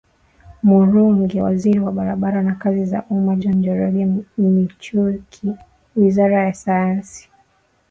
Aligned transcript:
Murungi 0.67 1.37
Waziri 1.47 1.79
wa 1.79 1.91
barabara 1.91 2.41
na 2.43 2.53
kazi 2.61 2.83
za 2.91 3.03
umma 3.13 3.35
John 3.39 3.55
Njoroge 3.57 4.05
Michuki 4.37 4.97
Waziri 5.99 6.35
wa 6.35 6.53
sayansi 6.53 7.23